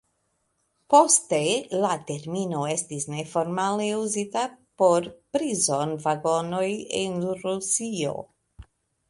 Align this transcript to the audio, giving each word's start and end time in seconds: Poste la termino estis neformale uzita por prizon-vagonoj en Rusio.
Poste 0.93 1.41
la 1.83 1.91
termino 2.11 2.61
estis 2.69 3.05
neformale 3.17 3.91
uzita 3.99 4.47
por 4.83 5.07
prizon-vagonoj 5.39 6.67
en 7.05 7.23
Rusio. 7.45 8.19